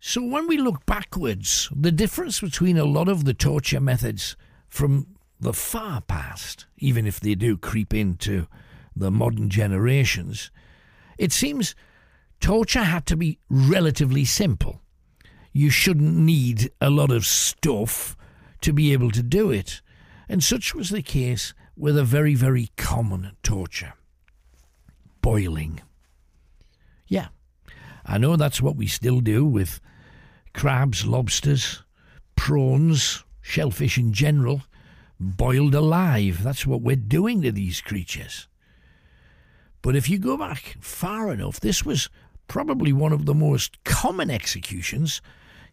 [0.00, 4.36] So when we look backwards, the difference between a lot of the torture methods
[4.68, 5.13] from
[5.44, 8.46] the far past, even if they do creep into
[8.96, 10.50] the modern generations,
[11.18, 11.74] it seems
[12.40, 14.80] torture had to be relatively simple.
[15.52, 18.16] You shouldn't need a lot of stuff
[18.62, 19.82] to be able to do it.
[20.30, 23.92] And such was the case with a very, very common torture
[25.20, 25.82] boiling.
[27.06, 27.28] Yeah,
[28.06, 29.78] I know that's what we still do with
[30.54, 31.82] crabs, lobsters,
[32.34, 34.62] prawns, shellfish in general,
[35.24, 36.42] boiled alive.
[36.42, 38.48] That's what we're doing to these creatures.
[39.82, 42.08] But if you go back far enough, this was
[42.48, 45.20] probably one of the most common executions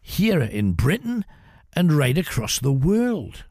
[0.01, 1.25] here in Britain
[1.73, 3.45] and right across the world.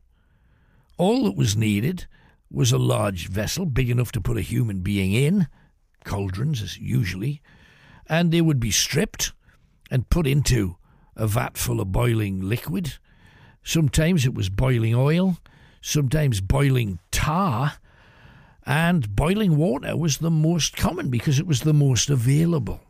[0.99, 2.07] All that was needed
[2.51, 5.47] was a large vessel big enough to put a human being in,
[6.05, 7.41] cauldrons as usually,
[8.07, 9.33] and they would be stripped
[9.91, 10.77] and put into
[11.17, 12.99] a vat full of boiling liquid.
[13.63, 15.39] Sometimes it was boiling oil,
[15.81, 17.75] sometimes boiling tar,
[18.67, 22.81] and boiling water was the most common because it was the most available.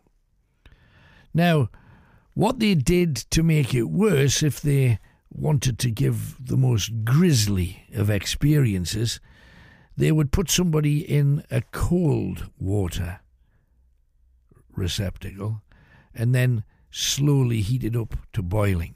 [1.33, 1.71] Now,
[2.35, 4.99] what they did to make it worse, if they
[5.33, 9.21] wanted to give the most grisly of experiences,
[9.97, 13.21] they would put somebody in a cold water
[14.75, 15.63] receptacle
[16.15, 18.95] and then slowly heat it up to boiling.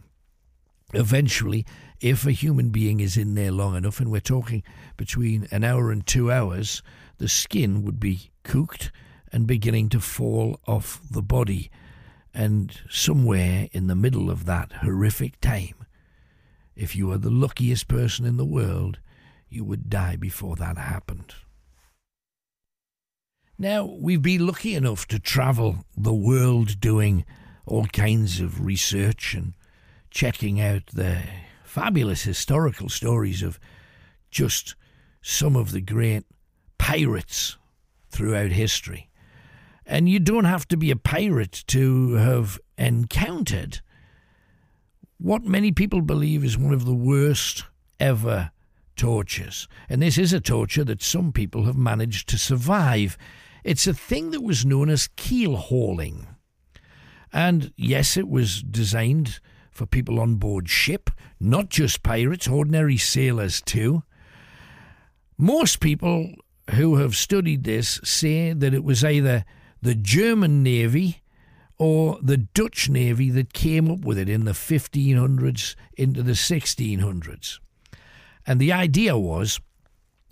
[0.96, 1.66] Eventually,
[2.00, 4.62] if a human being is in there long enough, and we're talking
[4.96, 6.82] between an hour and two hours,
[7.18, 8.92] the skin would be cooked
[9.32, 11.70] and beginning to fall off the body.
[12.32, 15.74] And somewhere in the middle of that horrific time,
[16.76, 18.98] if you were the luckiest person in the world,
[19.48, 21.34] you would die before that happened.
[23.56, 27.24] Now, we've been lucky enough to travel the world doing
[27.66, 29.54] all kinds of research and
[30.14, 31.18] checking out the
[31.64, 33.58] fabulous historical stories of
[34.30, 34.76] just
[35.20, 36.24] some of the great
[36.78, 37.58] pirates
[38.10, 39.10] throughout history.
[39.84, 43.80] And you don't have to be a pirate to have encountered
[45.18, 47.64] what many people believe is one of the worst
[47.98, 48.52] ever
[48.96, 49.66] tortures.
[49.88, 53.18] And this is a torture that some people have managed to survive.
[53.64, 56.28] It's a thing that was known as keel hauling.
[57.32, 59.40] And yes, it was designed
[59.74, 61.10] for people on board ship,
[61.40, 64.04] not just pirates, ordinary sailors too.
[65.36, 66.32] Most people
[66.70, 69.44] who have studied this say that it was either
[69.82, 71.22] the German Navy
[71.76, 77.58] or the Dutch Navy that came up with it in the 1500s into the 1600s.
[78.46, 79.60] And the idea was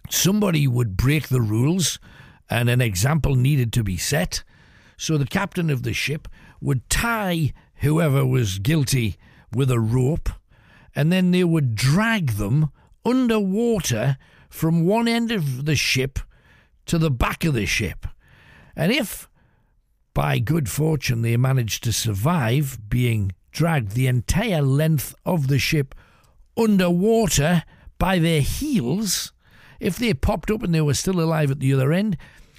[0.09, 1.99] somebody would break the rules
[2.49, 4.45] and an example needed to be set.
[4.97, 6.29] So the captain of the ship
[6.61, 9.19] would tie whoever was guilty
[9.55, 10.29] with a rope,
[10.95, 12.71] and then they would drag them
[13.05, 14.17] underwater
[14.49, 16.19] from one end of the ship
[16.87, 18.07] to the back of the ship.
[18.77, 19.29] And if,
[20.15, 25.95] by good fortune, they managed to survive being dragged the entire length of the ship
[26.57, 27.65] underwater
[27.99, 29.33] by their heels,
[29.81, 32.17] if they popped up and they were still alive at the other end,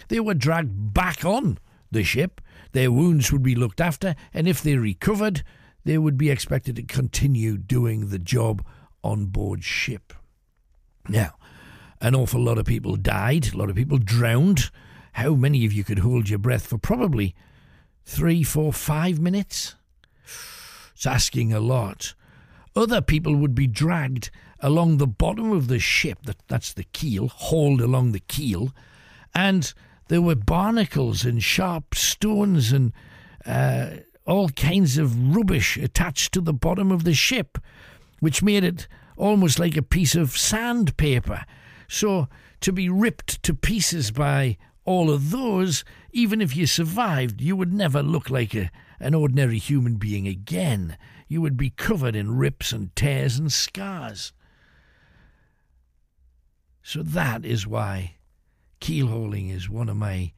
[0.07, 1.57] they were dragged back on
[1.91, 2.41] the ship
[2.73, 5.43] their wounds would be looked after, and if they recovered,
[5.83, 8.65] they would be expected to continue doing the job
[9.03, 10.13] on board ship.
[11.07, 11.35] Now,
[11.99, 14.69] an awful lot of people died, a lot of people drowned.
[15.13, 17.35] How many of you could hold your breath for probably
[18.05, 19.75] three, four, five minutes?
[20.93, 22.13] It's asking a lot.
[22.75, 27.27] Other people would be dragged along the bottom of the ship, that, that's the keel,
[27.27, 28.73] hauled along the keel,
[29.35, 29.73] and
[30.07, 32.93] there were barnacles and sharp stones and
[33.45, 37.57] uh, all kinds of rubbish attached to the bottom of the ship,
[38.19, 41.43] which made it almost like a piece of sandpaper.
[41.87, 42.27] So
[42.61, 47.73] to be ripped to pieces by all of those, even if you survived, you would
[47.73, 50.97] never look like a, an ordinary human being again.
[51.27, 54.33] You would be covered in rips and tears and scars.
[56.81, 58.15] So that is why
[58.81, 60.33] keelhauling is one of my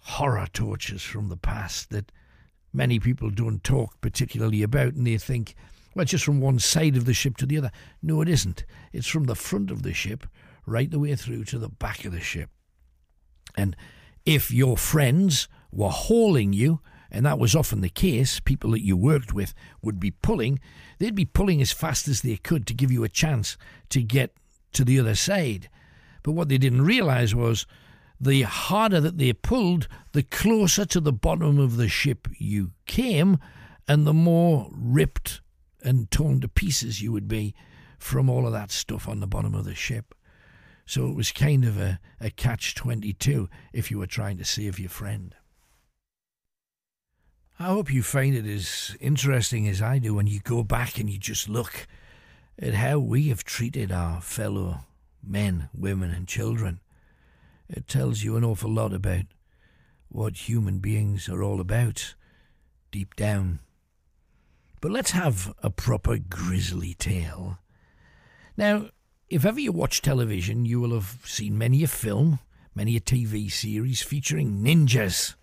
[0.00, 2.10] horror tortures from the past that
[2.74, 5.54] many people don't talk particularly about, and they think,
[5.94, 7.70] well, it's just from one side of the ship to the other.
[8.02, 8.64] No, it isn't.
[8.92, 10.26] It's from the front of the ship
[10.66, 12.50] right the way through to the back of the ship.
[13.56, 13.76] And
[14.26, 18.96] if your friends were hauling you, and that was often the case, people that you
[18.96, 20.58] worked with would be pulling,
[20.98, 23.56] they'd be pulling as fast as they could to give you a chance
[23.90, 24.34] to get
[24.72, 25.68] to the other side.
[26.24, 27.66] But what they didn't realize was
[28.20, 33.38] the harder that they pulled, the closer to the bottom of the ship you came,
[33.86, 35.40] and the more ripped
[35.82, 37.54] and torn to pieces you would be
[37.98, 40.14] from all of that stuff on the bottom of the ship.
[40.86, 44.78] So it was kind of a, a catch 22 if you were trying to save
[44.78, 45.34] your friend.
[47.58, 51.08] I hope you find it as interesting as I do when you go back and
[51.08, 51.86] you just look
[52.58, 54.80] at how we have treated our fellow
[55.22, 56.80] men, women, and children.
[57.68, 59.24] It tells you an awful lot about
[60.08, 62.14] what human beings are all about
[62.90, 63.60] deep down.
[64.80, 67.58] But let's have a proper grisly tale.
[68.56, 68.90] Now,
[69.30, 72.38] if ever you watch television, you will have seen many a film,
[72.74, 75.34] many a TV series featuring ninjas.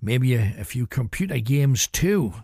[0.00, 2.34] Maybe a, a few computer games too.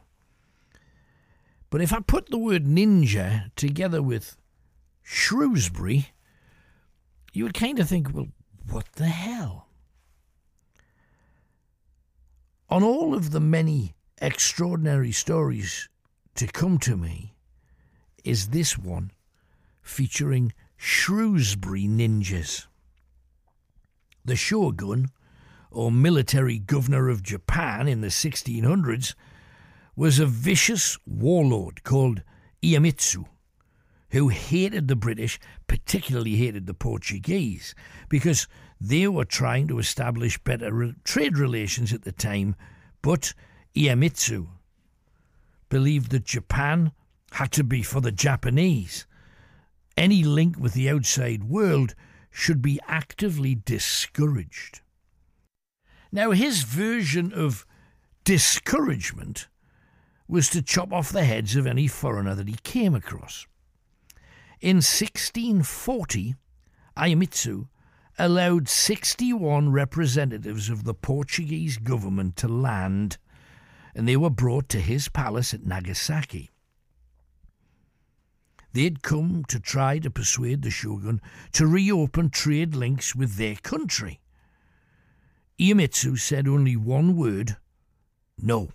[1.71, 4.37] But if I put the word ninja together with
[5.03, 6.09] Shrewsbury,
[7.33, 8.29] you would kind of think, well,
[8.71, 9.69] what the hell?
[12.69, 15.89] On all of the many extraordinary stories
[16.35, 17.35] to come to me
[18.25, 19.13] is this one
[19.83, 22.67] featuring Shrewsbury ninjas.
[24.25, 25.11] The shogun,
[25.71, 29.15] or military governor of Japan in the 1600s,
[29.95, 32.23] was a vicious warlord called
[32.63, 33.27] Iemitsu,
[34.11, 37.75] who hated the British, particularly hated the Portuguese,
[38.09, 38.47] because
[38.81, 42.55] they were trying to establish better trade relations at the time,
[43.03, 43.35] but
[43.75, 44.49] Iemitsu
[45.69, 46.93] believed that Japan
[47.33, 49.07] had to be for the Japanese.
[49.97, 51.95] Any link with the outside world
[52.31, 54.81] should be actively discouraged.
[56.13, 57.67] Now, his version of
[58.25, 59.49] discouragement
[60.29, 63.47] was to chop off the heads of any foreigner that he came across.
[64.61, 66.35] In 1640,
[66.97, 67.69] Iemitsu
[68.19, 73.19] allowed 61 representatives of the Portuguese government to land
[73.97, 76.51] and they were brought to his palace at Nagasaki.
[78.75, 84.21] They'd come to try to persuade the shogun to reopen trade links with their country.
[85.59, 87.57] Iemitsu said only one word
[88.39, 88.69] no.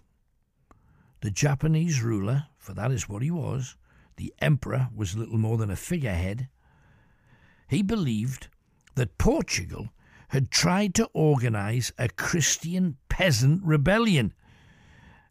[1.22, 3.76] The Japanese ruler, for that is what he was,
[4.22, 6.48] the emperor was little more than a figurehead,
[7.68, 8.48] he believed
[8.96, 9.90] that Portugal
[10.30, 14.34] had tried to organize a Christian peasant rebellion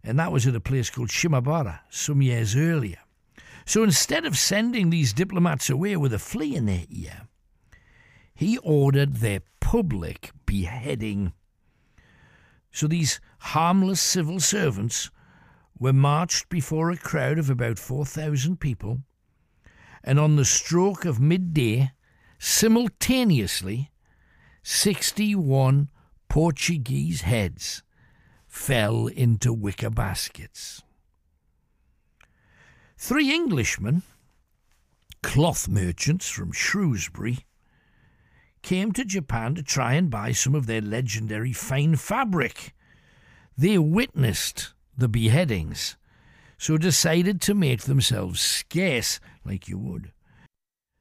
[0.03, 2.98] and that was at a place called Shimabara some years earlier.
[3.66, 7.29] So instead of sending these diplomats away with a flea in their ear,
[8.35, 11.33] he ordered their public beheading.
[12.72, 15.11] So these harmless civil servants
[15.81, 19.01] were marched before a crowd of about 4,000 people,
[20.05, 21.90] and on the stroke of midday,
[22.38, 23.90] simultaneously,
[24.62, 25.88] 61
[26.29, 27.83] Portuguese heads
[28.47, 30.83] fell into wicker baskets.
[32.99, 34.03] Three Englishmen,
[35.23, 37.47] cloth merchants from Shrewsbury,
[38.62, 42.74] came to Japan to try and buy some of their legendary fine fabric.
[43.57, 45.96] They witnessed the beheadings,
[46.57, 50.12] so decided to make themselves scarce like you would.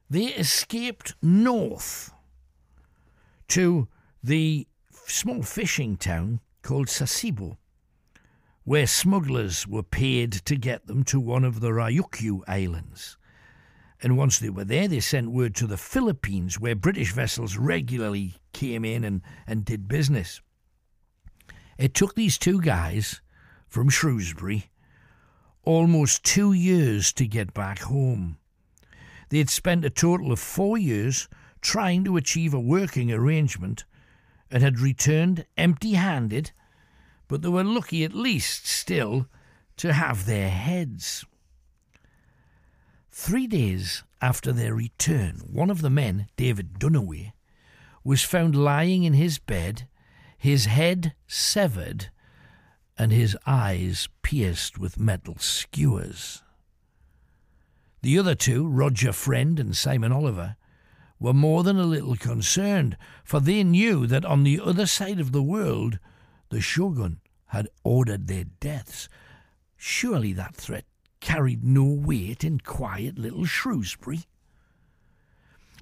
[0.08, 2.12] They escaped north
[3.48, 3.88] to
[4.22, 4.66] the
[5.06, 7.58] small fishing town called Sasebo,
[8.64, 13.16] where smugglers were paid to get them to one of the Ryukyu Islands.
[14.02, 18.36] And once they were there, they sent word to the Philippines, where British vessels regularly
[18.52, 20.40] came in and, and did business.
[21.76, 23.20] It took these two guys
[23.70, 24.68] from Shrewsbury
[25.62, 28.36] almost two years to get back home.
[29.28, 31.28] They had spent a total of four years
[31.60, 33.84] trying to achieve a working arrangement
[34.50, 36.50] and had returned empty handed,
[37.28, 39.28] but they were lucky at least still
[39.76, 41.24] to have their heads.
[43.10, 47.32] Three days after their return, one of the men, David Dunaway,
[48.02, 49.86] was found lying in his bed,
[50.36, 52.10] his head severed,
[53.00, 56.42] and his eyes pierced with metal skewers.
[58.02, 60.56] The other two, Roger Friend and Simon Oliver,
[61.18, 65.32] were more than a little concerned, for they knew that on the other side of
[65.32, 65.98] the world
[66.50, 69.08] the shogun had ordered their deaths.
[69.78, 70.84] Surely that threat
[71.20, 74.26] carried no weight in quiet little Shrewsbury.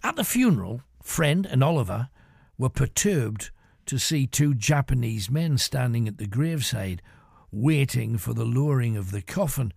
[0.04, 2.10] At the funeral, Friend and Oliver
[2.56, 3.50] were perturbed
[3.89, 7.01] to see two Japanese men standing at the graveside,
[7.51, 9.72] waiting for the lowering of the coffin.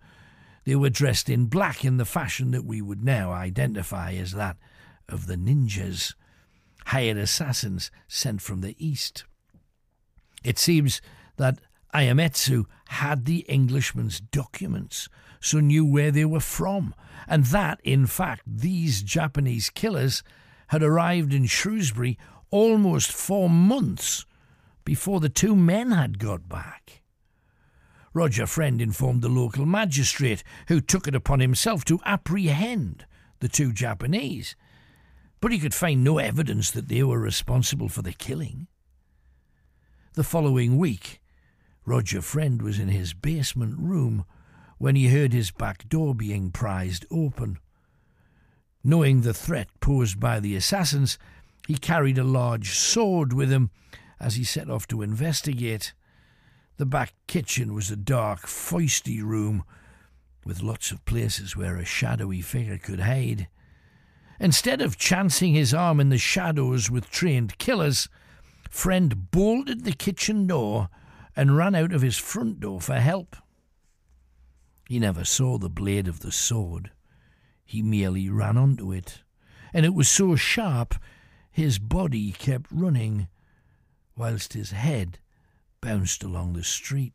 [0.64, 4.58] They were dressed in black in the fashion that we would now identify as that
[5.08, 6.14] of the ninjas,
[6.86, 9.24] hired assassins sent from the east.
[10.44, 11.00] It seems
[11.38, 11.58] that
[11.94, 15.08] Iemitsu had the Englishman's documents,
[15.40, 16.94] so knew where they were from,
[17.26, 20.22] and that, in fact, these Japanese killers
[20.68, 22.18] had arrived in Shrewsbury
[22.52, 24.24] almost four months
[24.84, 27.02] before the two men had got back.
[28.14, 33.06] Roger Friend informed the local magistrate, who took it upon himself to apprehend
[33.40, 34.54] the two Japanese,
[35.40, 38.68] but he could find no evidence that they were responsible for the killing.
[40.14, 41.20] The following week,
[41.86, 44.26] Roger Friend was in his basement room
[44.76, 47.58] when he heard his back door being prized open.
[48.84, 51.18] Knowing the threat posed by the assassins,
[51.66, 53.70] he carried a large sword with him
[54.20, 55.92] as he set off to investigate.
[56.76, 59.64] The back kitchen was a dark, feisty room
[60.44, 63.48] with lots of places where a shadowy figure could hide.
[64.40, 68.08] Instead of chancing his arm in the shadows with trained killers,
[68.72, 70.88] Friend bolted the kitchen door
[71.36, 73.36] and ran out of his front door for help.
[74.88, 76.90] He never saw the blade of the sword.
[77.66, 79.22] He merely ran onto it,
[79.74, 80.94] and it was so sharp
[81.52, 83.28] his body kept running,
[84.16, 85.18] whilst his head
[85.80, 87.12] bounced along the street.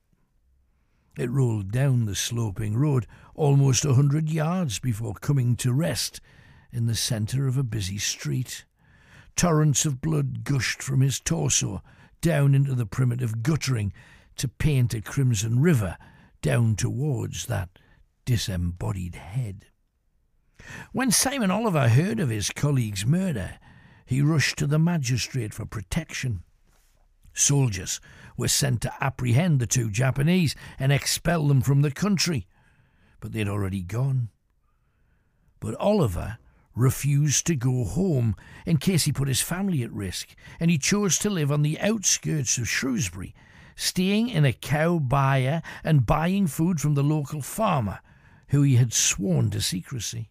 [1.18, 6.22] It rolled down the sloping road almost a hundred yards before coming to rest
[6.72, 8.66] in the centre of a busy street.
[9.36, 11.82] Torrents of blood gushed from his torso
[12.22, 13.92] down into the primitive guttering
[14.36, 15.98] to paint a crimson river
[16.44, 17.70] down towards that
[18.26, 19.66] disembodied head.
[20.92, 23.58] When Simon Oliver heard of his colleague's murder,
[24.08, 26.42] he rushed to the magistrate for protection.
[27.34, 28.00] Soldiers
[28.38, 32.48] were sent to apprehend the two Japanese and expel them from the country,
[33.20, 34.30] but they'd already gone.
[35.60, 36.38] But Oliver
[36.74, 38.36] refused to go home
[38.66, 41.80] in case he put his family at risk, and he chose to live on the
[41.82, 43.36] outskirts of Shrewsbury,
[43.76, 48.00] staying in a cow byre and buying food from the local farmer,
[48.50, 50.30] who he had sworn to secrecy.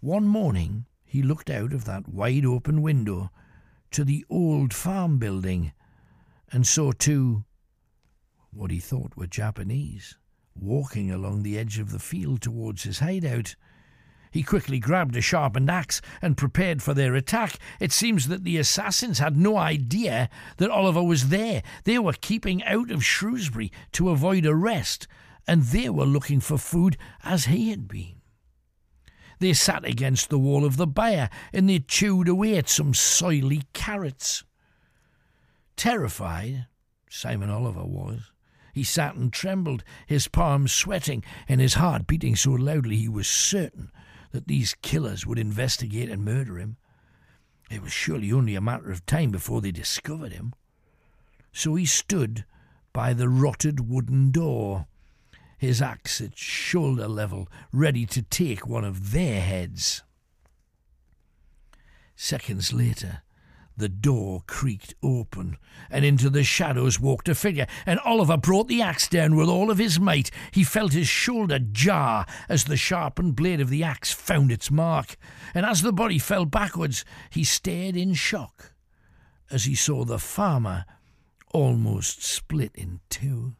[0.00, 3.30] One morning he looked out of that wide open window
[3.90, 5.70] to the old farm building
[6.50, 7.44] and saw two,
[8.50, 10.16] what he thought were Japanese,
[10.58, 13.56] walking along the edge of the field towards his hideout.
[14.30, 17.58] He quickly grabbed a sharpened axe and prepared for their attack.
[17.78, 21.62] It seems that the assassins had no idea that Oliver was there.
[21.84, 25.06] They were keeping out of Shrewsbury to avoid arrest,
[25.46, 28.21] and they were looking for food as he had been.
[29.42, 33.64] They sat against the wall of the byre and they chewed away at some soily
[33.72, 34.44] carrots.
[35.74, 36.68] Terrified,
[37.10, 38.30] Simon Oliver was.
[38.72, 43.26] He sat and trembled, his palms sweating, and his heart beating so loudly he was
[43.26, 43.90] certain
[44.30, 46.76] that these killers would investigate and murder him.
[47.68, 50.52] It was surely only a matter of time before they discovered him.
[51.50, 52.44] So he stood
[52.92, 54.86] by the rotted wooden door,
[55.62, 60.02] his axe at shoulder level, ready to take one of their heads.
[62.16, 63.22] Seconds later,
[63.76, 65.56] the door creaked open,
[65.88, 69.70] and into the shadows walked a figure, and Oliver brought the axe down with all
[69.70, 70.32] of his might.
[70.50, 75.16] He felt his shoulder jar as the sharpened blade of the axe found its mark,
[75.54, 78.72] and as the body fell backwards, he stared in shock
[79.48, 80.86] as he saw the farmer
[81.52, 83.54] almost split in two.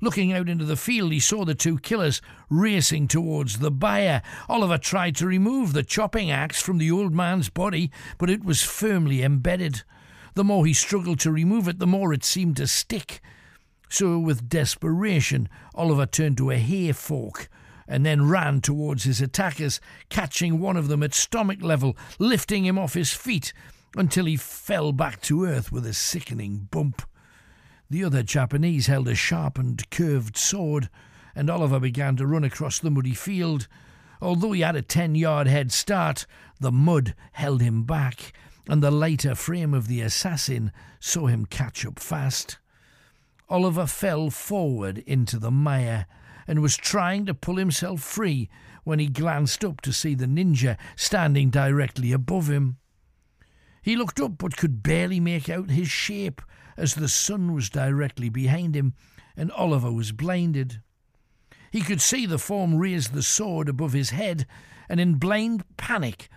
[0.00, 2.20] Looking out into the field, he saw the two killers
[2.50, 4.22] racing towards the byre.
[4.48, 8.62] Oliver tried to remove the chopping axe from the old man's body, but it was
[8.62, 9.82] firmly embedded.
[10.34, 13.20] The more he struggled to remove it, the more it seemed to stick.
[13.88, 17.48] So, with desperation, Oliver turned to a hay fork
[17.86, 22.78] and then ran towards his attackers, catching one of them at stomach level, lifting him
[22.78, 23.52] off his feet
[23.96, 27.02] until he fell back to earth with a sickening bump.
[27.94, 30.90] The other Japanese held a sharpened, curved sword,
[31.32, 33.68] and Oliver began to run across the muddy field.
[34.20, 36.26] Although he had a ten yard head start,
[36.58, 38.32] the mud held him back,
[38.68, 42.58] and the lighter frame of the assassin saw him catch up fast.
[43.48, 46.06] Oliver fell forward into the mire
[46.48, 48.50] and was trying to pull himself free
[48.82, 52.76] when he glanced up to see the ninja standing directly above him.
[53.82, 56.42] He looked up but could barely make out his shape
[56.76, 58.94] as the sun was directly behind him
[59.36, 60.80] and Oliver was blinded.
[61.70, 64.46] He could see the form raise the sword above his head
[64.88, 66.28] and in blind panic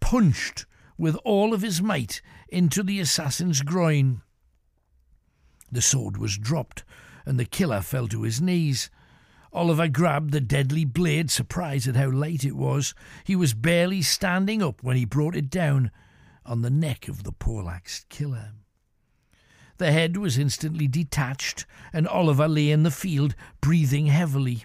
[0.00, 0.66] punched
[0.96, 4.22] with all of his might into the assassin's groin.
[5.72, 6.84] The sword was dropped,
[7.26, 8.90] and the killer fell to his knees.
[9.52, 12.94] Oliver grabbed the deadly blade, surprised at how late it was.
[13.24, 15.90] He was barely standing up when he brought it down
[16.46, 18.52] on the neck of the poleaxed killer.
[19.78, 24.64] The head was instantly detached, and Oliver lay in the field, breathing heavily.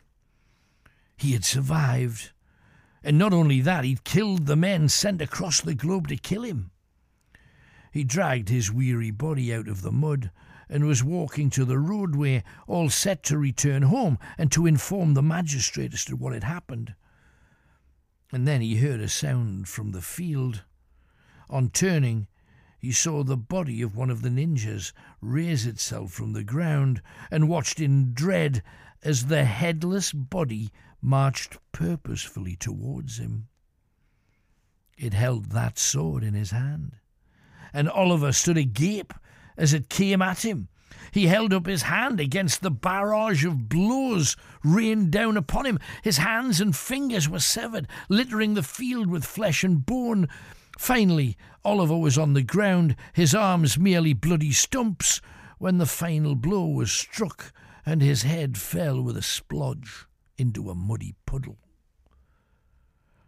[1.17, 2.31] He had survived.
[3.03, 6.71] And not only that, he'd killed the men sent across the globe to kill him.
[7.91, 10.31] He dragged his weary body out of the mud
[10.69, 15.23] and was walking to the roadway, all set to return home and to inform the
[15.23, 16.93] magistrate as to what had happened.
[18.31, 20.63] And then he heard a sound from the field.
[21.49, 22.27] On turning,
[22.79, 27.49] he saw the body of one of the ninjas raise itself from the ground and
[27.49, 28.63] watched in dread
[29.03, 30.71] as the headless body
[31.01, 33.47] marched purposefully towards him.
[34.97, 36.95] It held that sword in his hand,
[37.73, 39.13] and Oliver stood agape
[39.57, 40.69] as it came at him.
[41.11, 45.79] He held up his hand against the barrage of blows rained down upon him.
[46.01, 50.27] His hands and fingers were severed, littering the field with flesh and bone.
[50.79, 55.19] Finally, Oliver was on the ground, his arms merely bloody stumps,
[55.57, 57.51] when the final blow was struck
[57.85, 60.05] and his head fell with a splodge
[60.37, 61.57] into a muddy puddle.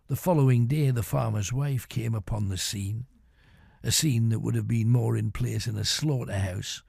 [0.08, 3.06] The following day, the farmer's wife came upon the scene,
[3.84, 6.84] a scene that would have been more in place in a slaughterhouse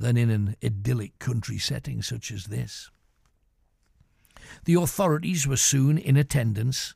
[0.00, 2.90] than in an idyllic country setting such as this.
[4.64, 6.94] The authorities were soon in attendance,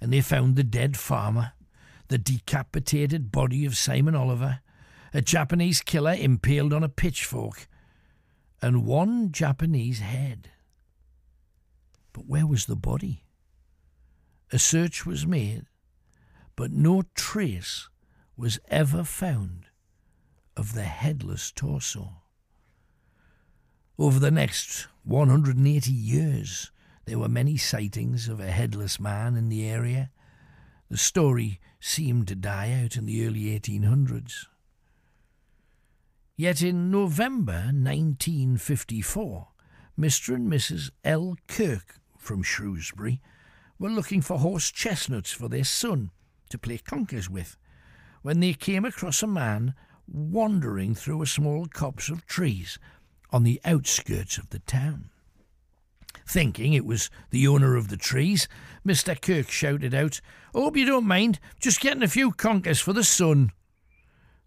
[0.00, 1.52] and they found the dead farmer,
[2.08, 4.60] the decapitated body of Simon Oliver,
[5.12, 7.68] a Japanese killer impaled on a pitchfork,
[8.62, 10.50] and one Japanese head.
[12.12, 13.24] But where was the body?
[14.52, 15.66] A search was made,
[16.54, 17.88] but no trace
[18.36, 19.66] was ever found
[20.56, 22.22] of the headless torso.
[23.98, 26.70] Over the next 180 years,
[27.06, 30.10] there were many sightings of a headless man in the area.
[30.88, 34.46] The story seemed to die out in the early 1800s.
[36.36, 39.48] Yet in November 1954,
[39.98, 40.34] Mr.
[40.34, 40.90] and Mrs.
[41.02, 41.36] L.
[41.48, 43.20] Kirk from Shrewsbury
[43.78, 46.10] were looking for horse chestnuts for their son
[46.50, 47.56] to play conkers with
[48.22, 49.74] when they came across a man
[50.06, 52.78] wandering through a small copse of trees
[53.30, 55.10] on the outskirts of the town.
[56.26, 58.48] Thinking it was the owner of the trees,
[58.86, 59.20] Mr.
[59.20, 60.20] Kirk shouted out,
[60.54, 63.52] Hope you don't mind, just getting a few conkers for the son.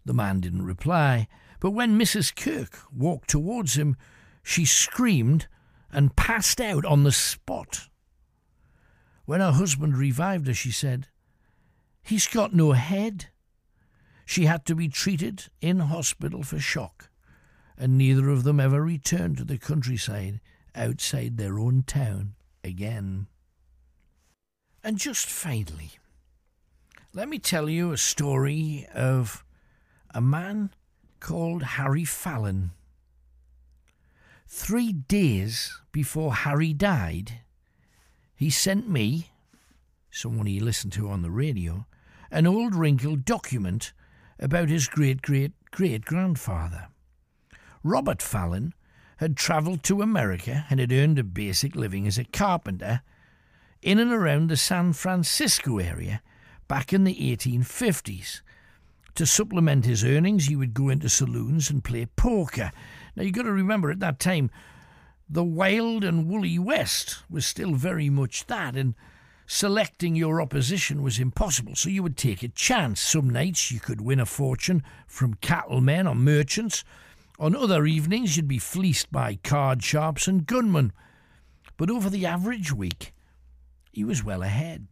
[0.04, 1.28] The man didn't reply,
[1.60, 2.34] but when Mrs.
[2.34, 3.96] Kirk walked towards him,
[4.42, 5.46] she screamed
[5.92, 7.88] and passed out on the spot.
[9.26, 11.08] When her husband revived her, she said,
[12.02, 13.26] He's got no head.
[14.24, 17.10] She had to be treated in hospital for shock,
[17.76, 20.40] and neither of them ever returned to the countryside
[20.74, 23.26] outside their own town again.
[24.82, 25.90] And just finally,
[27.12, 29.44] let me tell you a story of
[30.14, 30.70] a man
[31.20, 32.70] called Harry Fallon.
[34.46, 37.40] Three days before Harry died,
[38.34, 39.30] he sent me,
[40.10, 41.86] someone he listened to on the radio,
[42.30, 43.92] an old wrinkled document
[44.38, 46.88] about his great great great grandfather.
[47.84, 48.74] Robert Fallon
[49.20, 53.02] had travelled to America and had earned a basic living as a carpenter
[53.82, 56.22] in and around the San Francisco area
[56.68, 58.40] back in the 1850s
[59.14, 62.70] to supplement his earnings, he would go into saloons and play poker.
[63.14, 64.50] Now, you've got to remember at that time,
[65.28, 68.94] the wild and woolly West was still very much that, and
[69.46, 73.02] selecting your opposition was impossible, so you would take a chance.
[73.02, 76.84] Some nights you could win a fortune from cattlemen or merchants.
[77.40, 80.92] On other evenings, you'd be fleeced by card sharps and gunmen.
[81.78, 83.14] But over the average week,
[83.90, 84.88] he was well ahead.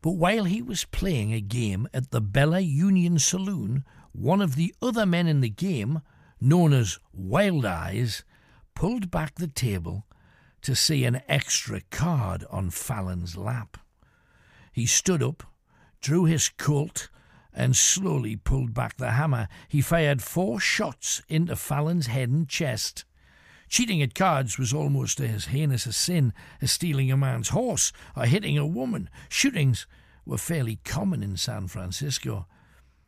[0.00, 4.72] But while he was playing a game at the Bella Union Saloon, one of the
[4.80, 6.02] other men in the game,
[6.40, 8.22] known as Wild Eyes,
[8.76, 10.06] pulled back the table
[10.60, 13.76] to see an extra card on Fallon's lap.
[14.70, 15.42] He stood up,
[16.00, 17.08] drew his Colt,
[17.54, 19.48] and slowly pulled back the hammer.
[19.68, 23.04] He fired four shots into Fallon's head and chest.
[23.68, 28.26] Cheating at cards was almost as heinous a sin as stealing a man's horse or
[28.26, 29.08] hitting a woman.
[29.28, 29.86] Shootings
[30.26, 32.46] were fairly common in San Francisco.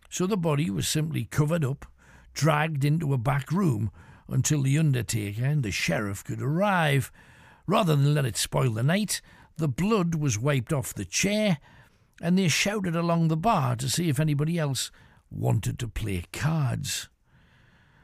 [0.09, 1.87] So the body was simply covered up,
[2.33, 3.91] dragged into a back room
[4.29, 7.13] until the undertaker and the sheriff could arrive.
[7.67, 9.21] Rather than let it spoil the night,
[9.57, 11.59] the blood was wiped off the chair
[12.21, 14.91] and they shouted along the bar to see if anybody else
[15.31, 17.09] wanted to play cards.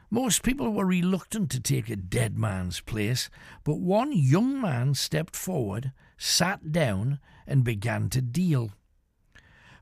[0.09, 3.29] Most people were reluctant to take a dead man's place,
[3.63, 8.71] but one young man stepped forward, sat down, and began to deal.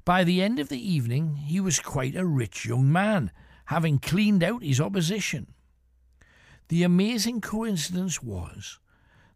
[0.06, 3.32] By the end of the evening, he was quite a rich young man,
[3.66, 5.54] having cleaned out his opposition.
[6.68, 8.80] The amazing coincidence was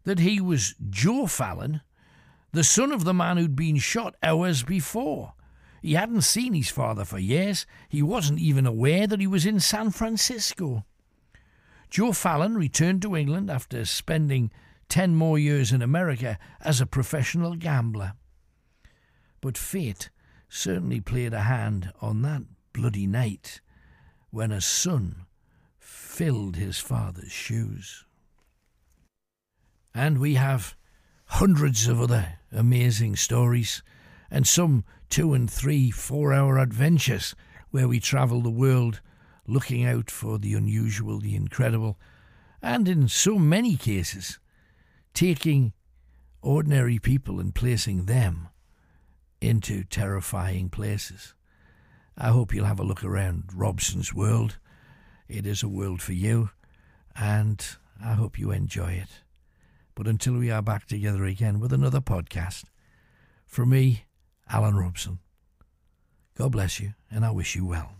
[0.04, 1.80] that he was Joe Fallon,
[2.54, 5.34] the son of the man who'd been shot hours before.
[5.82, 7.66] He hadn't seen his father for years.
[7.88, 10.84] He wasn't even aware that he was in San Francisco.
[11.90, 14.52] Joe Fallon returned to England after spending
[14.88, 18.12] ten more years in America as a professional gambler.
[19.40, 20.10] But fate
[20.48, 22.42] certainly played a hand on that
[22.72, 23.60] bloody night
[24.30, 25.26] when a son
[25.78, 28.04] filled his father's shoes.
[29.92, 30.76] And we have
[31.34, 33.82] hundreds of other amazing stories,
[34.30, 37.34] and some two and three, four hour adventures
[37.72, 39.00] where we travel the world
[39.44, 41.98] looking out for the unusual, the incredible,
[42.62, 44.38] and in so many cases,
[45.12, 45.72] taking
[46.40, 48.48] ordinary people and placing them
[49.40, 51.34] into terrifying places.
[52.16, 54.58] I hope you'll have a look around Robson's world.
[55.26, 56.50] It is a world for you,
[57.16, 57.66] and
[58.00, 59.23] I hope you enjoy it.
[59.94, 62.64] But until we are back together again with another podcast,
[63.46, 64.04] from me,
[64.48, 65.20] Alan Robson,
[66.36, 67.92] God bless you, and I wish you well.